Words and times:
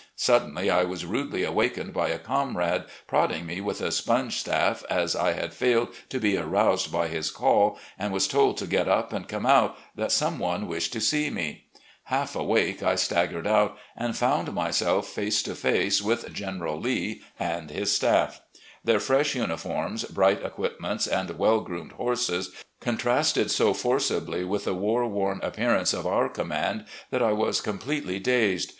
Suddenly 0.15 0.71
I 0.71 0.83
was 0.83 1.05
rudely 1.05 1.43
awakened 1.43 1.93
by 1.93 2.09
a 2.09 2.17
comrade, 2.17 2.85
prodding 3.05 3.45
me 3.45 3.61
with 3.61 3.81
a 3.81 3.91
sponge 3.91 4.39
staff 4.39 4.83
as 4.89 5.15
I 5.15 5.33
had 5.33 5.53
failed 5.53 5.89
to 6.09 6.19
be 6.19 6.37
aroused 6.37 6.91
by 6.91 7.07
his 7.07 7.29
call, 7.29 7.77
and 7.99 8.11
was 8.11 8.27
told 8.27 8.57
to 8.57 8.65
get 8.65 8.87
up 8.87 9.13
and 9.13 9.27
come 9.27 9.45
out, 9.45 9.77
that 9.95 10.11
some 10.11 10.39
one 10.39 10.67
wished 10.67 10.91
to 10.93 11.01
see 11.01 11.29
me. 11.29 11.65
Half 12.05 12.35
awake, 12.35 12.81
I 12.81 12.95
staggered 12.95 13.45
out, 13.45 13.77
and 13.95 14.17
found 14.17 14.51
myself 14.55 15.05
74 15.07 15.53
RECOLLECTIONS 15.53 15.59
OF 15.59 15.61
GENERAL 15.61 15.91
LEE 15.91 15.91
face 15.91 15.99
to 15.99 16.01
face 16.01 16.01
with 16.01 16.33
General 16.33 16.79
Lee 16.79 17.21
and 17.39 17.69
his 17.69 17.95
staff. 17.95 18.41
Their 18.83 18.99
fresh 18.99 19.35
uniforms, 19.35 20.03
Jjright 20.05 20.43
equipments 20.43 21.05
and 21.05 21.29
well 21.37 21.59
groomed 21.59 21.91
horses 21.91 22.49
contrasted 22.79 23.51
so 23.51 23.75
forcibly 23.75 24.43
with 24.43 24.63
the 24.65 24.73
war 24.73 25.05
worn 25.07 25.39
appearance 25.43 25.93
of 25.93 26.07
our 26.07 26.27
command 26.27 26.85
that 27.11 27.21
I 27.21 27.33
was 27.33 27.61
completely 27.61 28.17
dazed. 28.17 28.69